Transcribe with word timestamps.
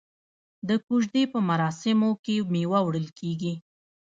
د 0.67 0.69
کوژدې 0.85 1.23
په 1.33 1.39
مراسمو 1.49 2.09
کې 2.23 2.35
میوه 2.53 2.79
وړل 2.85 3.07
کیږي. 3.19 3.53